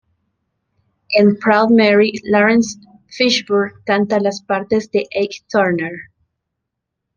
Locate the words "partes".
4.41-4.89